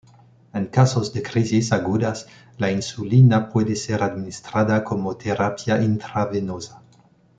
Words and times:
En 0.59 0.63
casos 0.75 1.09
de 1.15 1.21
crisis 1.21 1.67
agudas, 1.71 2.25
la 2.57 2.71
insulina 2.71 3.49
puede 3.49 3.75
ser 3.75 4.01
administrada 4.01 4.83
como 4.83 5.15
terapia 5.15 5.79
intravenosa. 5.83 6.81